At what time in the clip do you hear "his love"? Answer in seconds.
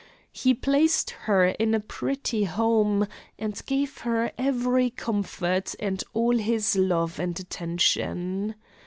6.39-7.19